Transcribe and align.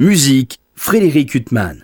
Musique, 0.00 0.60
Frédéric 0.76 1.34
Huttman. 1.34 1.76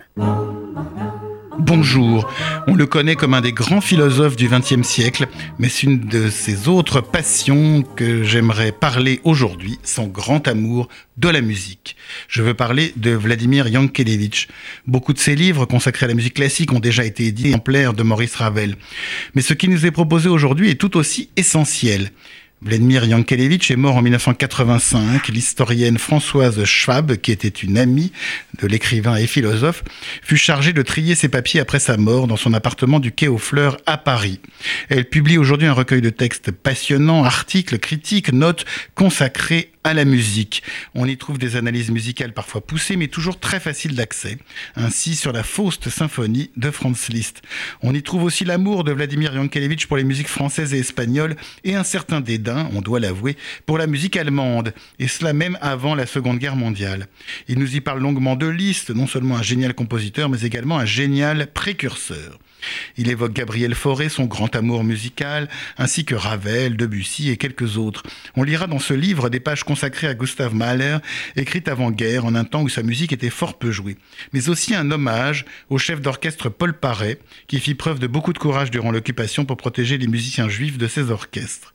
Bonjour, 1.59 2.27
on 2.65 2.73
le 2.73 2.87
connaît 2.87 3.15
comme 3.15 3.35
un 3.35 3.41
des 3.41 3.51
grands 3.51 3.79
philosophes 3.79 4.35
du 4.35 4.47
XXe 4.47 4.81
siècle, 4.81 5.27
mais 5.59 5.69
c'est 5.69 5.83
une 5.83 5.99
de 5.99 6.31
ses 6.31 6.67
autres 6.67 6.99
passions 6.99 7.83
que 7.83 8.23
j'aimerais 8.23 8.71
parler 8.71 9.21
aujourd'hui, 9.23 9.77
son 9.83 10.07
grand 10.07 10.47
amour 10.47 10.87
de 11.17 11.29
la 11.29 11.41
musique. 11.41 11.95
Je 12.27 12.41
veux 12.41 12.55
parler 12.55 12.91
de 12.95 13.11
Vladimir 13.11 13.67
Yankelevitch. 13.67 14.47
Beaucoup 14.87 15.13
de 15.13 15.19
ses 15.19 15.35
livres 15.35 15.65
consacrés 15.65 16.05
à 16.05 16.09
la 16.09 16.15
musique 16.15 16.33
classique 16.33 16.73
ont 16.73 16.79
déjà 16.79 17.05
été 17.05 17.27
édités 17.27 17.49
exemplaires 17.49 17.93
de 17.93 18.01
Maurice 18.01 18.33
Ravel. 18.33 18.77
Mais 19.35 19.43
ce 19.43 19.53
qui 19.53 19.69
nous 19.69 19.85
est 19.85 19.91
proposé 19.91 20.27
aujourd'hui 20.27 20.71
est 20.71 20.81
tout 20.81 20.97
aussi 20.97 21.29
essentiel. 21.35 22.09
Vladimir 22.63 23.05
Yankelevitch 23.05 23.69
est 23.69 23.75
mort 23.75 23.97
en 23.97 24.01
1985. 24.01 25.27
L'historienne 25.27 25.99
Françoise 25.99 26.63
Schwab, 26.65 27.15
qui 27.17 27.31
était 27.31 27.47
une 27.47 27.77
amie 27.77 28.11
de 28.59 28.65
l'écrivain 28.65 29.15
et 29.15 29.27
philosophe, 29.27 29.83
fut 30.23 30.37
chargée 30.37 30.73
de 30.73 30.81
trier 30.81 31.13
ses 31.13 31.29
papiers 31.29 31.59
après 31.59 31.77
sa 31.77 31.97
mort 31.97 32.25
dans 32.25 32.35
son 32.35 32.55
appartement 32.55 32.99
du 32.99 33.11
quai 33.11 33.27
aux 33.27 33.37
Fleurs 33.37 33.77
à 33.85 33.97
Paris. 33.97 34.39
Elle 34.89 35.07
publie 35.07 35.37
aujourd'hui 35.37 35.67
un 35.67 35.73
recueil 35.73 36.01
de 36.01 36.09
textes 36.09 36.51
passionnants, 36.51 37.23
articles, 37.23 37.77
critiques, 37.77 38.33
notes 38.33 38.65
consacrés 38.95 39.71
à 39.87 39.93
la 39.93 40.03
musique. 40.03 40.63
On 40.95 41.07
y 41.07 41.15
trouve 41.15 41.37
des 41.37 41.55
analyses 41.55 41.91
musicales 41.91 42.33
parfois 42.33 42.59
poussées, 42.59 42.97
mais 42.97 43.07
toujours 43.07 43.39
très 43.39 43.61
faciles 43.61 43.95
d'accès. 43.95 44.37
Ainsi, 44.75 45.15
sur 45.15 45.31
la 45.31 45.43
Faust 45.43 45.89
symphonie 45.89 46.51
de 46.57 46.71
Franz 46.71 47.09
Liszt. 47.09 47.41
On 47.81 47.95
y 47.95 48.03
trouve 48.03 48.23
aussi 48.23 48.43
l'amour 48.43 48.83
de 48.83 48.91
Vladimir 48.91 49.33
Yankelevitch 49.33 49.87
pour 49.87 49.95
les 49.95 50.03
musiques 50.03 50.27
françaises 50.27 50.73
et 50.73 50.79
espagnoles 50.79 51.37
et 51.63 51.75
un 51.75 51.85
certain 51.85 52.19
dédain, 52.19 52.69
on 52.73 52.81
doit 52.81 52.99
l'avouer, 52.99 53.37
pour 53.65 53.77
la 53.77 53.87
musique 53.87 54.17
allemande, 54.17 54.73
et 54.99 55.07
cela 55.07 55.31
même 55.31 55.57
avant 55.61 55.95
la 55.95 56.05
Seconde 56.05 56.39
Guerre 56.39 56.57
mondiale. 56.57 57.07
Il 57.47 57.57
nous 57.57 57.77
y 57.77 57.79
parle 57.79 58.01
longuement 58.01 58.35
de 58.35 58.47
Liszt, 58.47 58.89
non 58.89 59.07
seulement 59.07 59.37
un 59.37 59.43
génial 59.43 59.73
compositeur, 59.73 60.27
mais 60.27 60.41
également 60.41 60.77
un 60.77 60.85
génial 60.85 61.47
précurseur. 61.47 62.39
Il 62.97 63.09
évoque 63.09 63.33
Gabriel 63.33 63.75
Fauré, 63.75 64.09
son 64.09 64.25
grand 64.25 64.55
amour 64.55 64.83
musical, 64.83 65.47
ainsi 65.77 66.05
que 66.05 66.15
Ravel, 66.15 66.77
Debussy 66.77 67.29
et 67.29 67.37
quelques 67.37 67.77
autres. 67.77 68.03
On 68.35 68.43
lira 68.43 68.67
dans 68.67 68.79
ce 68.79 68.93
livre 68.93 69.29
des 69.29 69.39
pages 69.39 69.63
consacrées 69.63 70.07
à 70.07 70.13
Gustav 70.13 70.53
Mahler, 70.53 70.97
écrites 71.35 71.67
avant-guerre, 71.67 72.25
en 72.25 72.35
un 72.35 72.43
temps 72.43 72.63
où 72.63 72.69
sa 72.69 72.83
musique 72.83 73.13
était 73.13 73.29
fort 73.29 73.57
peu 73.57 73.71
jouée. 73.71 73.97
Mais 74.33 74.49
aussi 74.49 74.75
un 74.75 74.91
hommage 74.91 75.45
au 75.69 75.77
chef 75.77 76.01
d'orchestre 76.01 76.49
Paul 76.49 76.73
Paré, 76.73 77.19
qui 77.47 77.59
fit 77.59 77.75
preuve 77.75 77.99
de 77.99 78.07
beaucoup 78.07 78.33
de 78.33 78.39
courage 78.39 78.71
durant 78.71 78.91
l'occupation 78.91 79.45
pour 79.45 79.57
protéger 79.57 79.97
les 79.97 80.07
musiciens 80.07 80.49
juifs 80.49 80.77
de 80.77 80.87
ses 80.87 81.11
orchestres 81.11 81.73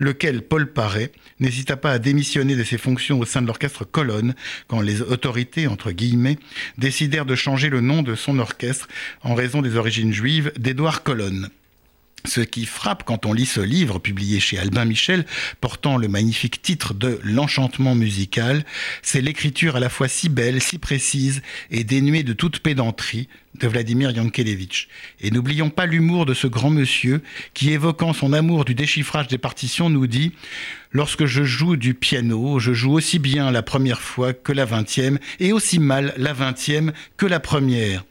lequel 0.00 0.42
Paul 0.42 0.72
Paré 0.72 1.12
n'hésita 1.38 1.76
pas 1.76 1.92
à 1.92 1.98
démissionner 2.00 2.56
de 2.56 2.64
ses 2.64 2.78
fonctions 2.78 3.20
au 3.20 3.24
sein 3.24 3.42
de 3.42 3.46
l'orchestre 3.46 3.84
Colonne 3.84 4.34
quand 4.66 4.80
les 4.80 5.02
autorités, 5.02 5.68
entre 5.68 5.92
guillemets, 5.92 6.38
décidèrent 6.78 7.26
de 7.26 7.36
changer 7.36 7.68
le 7.68 7.80
nom 7.80 8.02
de 8.02 8.16
son 8.16 8.40
orchestre 8.40 8.88
en 9.22 9.34
raison 9.34 9.62
des 9.62 9.76
origines 9.76 10.12
juives 10.12 10.52
d'Édouard 10.58 11.04
Colonne. 11.04 11.50
Ce 12.30 12.42
qui 12.42 12.64
frappe 12.64 13.02
quand 13.02 13.26
on 13.26 13.32
lit 13.32 13.44
ce 13.44 13.60
livre 13.60 13.98
publié 13.98 14.38
chez 14.38 14.56
Albin 14.56 14.84
Michel, 14.84 15.26
portant 15.60 15.96
le 15.96 16.06
magnifique 16.06 16.62
titre 16.62 16.94
de 16.94 17.18
L'enchantement 17.24 17.96
musical, 17.96 18.64
c'est 19.02 19.20
l'écriture 19.20 19.74
à 19.74 19.80
la 19.80 19.88
fois 19.88 20.06
si 20.06 20.28
belle, 20.28 20.62
si 20.62 20.78
précise 20.78 21.42
et 21.72 21.82
dénuée 21.82 22.22
de 22.22 22.32
toute 22.32 22.60
pédanterie 22.60 23.26
de 23.58 23.66
Vladimir 23.66 24.12
Yankelevitch. 24.12 24.86
Et 25.20 25.32
n'oublions 25.32 25.70
pas 25.70 25.86
l'humour 25.86 26.24
de 26.24 26.32
ce 26.32 26.46
grand 26.46 26.70
monsieur 26.70 27.20
qui, 27.52 27.72
évoquant 27.72 28.12
son 28.12 28.32
amour 28.32 28.64
du 28.64 28.76
déchiffrage 28.76 29.26
des 29.26 29.36
partitions, 29.36 29.90
nous 29.90 30.06
dit 30.06 30.30
Lorsque 30.92 31.26
je 31.26 31.42
joue 31.42 31.74
du 31.74 31.94
piano, 31.94 32.60
je 32.60 32.72
joue 32.72 32.92
aussi 32.92 33.18
bien 33.18 33.50
la 33.50 33.64
première 33.64 34.00
fois 34.00 34.34
que 34.34 34.52
la 34.52 34.66
vingtième, 34.66 35.18
et 35.40 35.52
aussi 35.52 35.80
mal 35.80 36.14
la 36.16 36.32
vingtième 36.32 36.92
que 37.16 37.26
la 37.26 37.40
première 37.40 38.04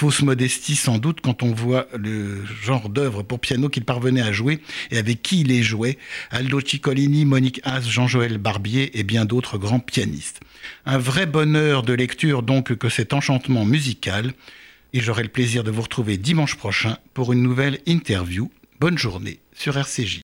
fausse 0.00 0.22
modestie 0.22 0.76
sans 0.76 0.96
doute 0.96 1.20
quand 1.20 1.42
on 1.42 1.52
voit 1.52 1.86
le 1.94 2.42
genre 2.62 2.88
d'œuvre 2.88 3.22
pour 3.22 3.38
piano 3.38 3.68
qu'il 3.68 3.84
parvenait 3.84 4.22
à 4.22 4.32
jouer 4.32 4.62
et 4.90 4.96
avec 4.96 5.20
qui 5.20 5.42
il 5.42 5.48
les 5.48 5.62
jouait, 5.62 5.98
Aldo 6.30 6.58
Ciccolini, 6.62 7.26
Monique 7.26 7.60
Haas, 7.64 7.82
Jean-Joël 7.82 8.38
Barbier 8.38 8.98
et 8.98 9.02
bien 9.02 9.26
d'autres 9.26 9.58
grands 9.58 9.78
pianistes. 9.78 10.40
Un 10.86 10.96
vrai 10.96 11.26
bonheur 11.26 11.82
de 11.82 11.92
lecture 11.92 12.42
donc 12.42 12.74
que 12.76 12.88
cet 12.88 13.12
enchantement 13.12 13.66
musical, 13.66 14.32
et 14.94 15.00
j'aurai 15.00 15.22
le 15.22 15.28
plaisir 15.28 15.64
de 15.64 15.70
vous 15.70 15.82
retrouver 15.82 16.16
dimanche 16.16 16.54
prochain 16.54 16.96
pour 17.12 17.34
une 17.34 17.42
nouvelle 17.42 17.78
interview. 17.84 18.50
Bonne 18.80 18.96
journée 18.96 19.40
sur 19.52 19.76
RCJ. 19.76 20.18